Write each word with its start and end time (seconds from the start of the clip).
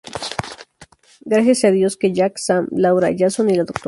Gracias 1.19 1.63
a 1.65 1.69
Dios 1.71 1.95
que 1.95 2.11
Jack, 2.11 2.39
Sam, 2.39 2.67
Laura, 2.71 3.09
Jason 3.15 3.51
y 3.51 3.53
la 3.57 3.65
Dra. 3.65 3.79